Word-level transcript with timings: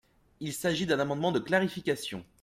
Il 0.39 0.51
s’agit 0.51 0.87
d’un 0.87 0.99
amendement 0.99 1.31
de 1.31 1.37
clarification. 1.37 2.25